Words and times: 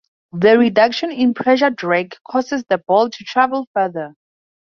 The 0.33 0.57
reduction 0.57 1.11
in 1.11 1.35
pressure 1.35 1.69
drag 1.69 2.15
causes 2.27 2.63
the 2.67 2.79
ball 2.79 3.11
to 3.11 3.23
travel 3.23 3.67
farther. 3.71 4.15